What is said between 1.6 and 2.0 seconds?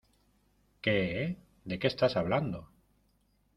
de qué